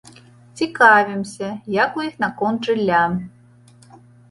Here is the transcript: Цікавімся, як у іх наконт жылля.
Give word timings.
Цікавімся, 0.61 1.51
як 1.75 2.01
у 2.01 2.07
іх 2.09 2.17
наконт 2.27 2.59
жылля. 2.73 3.05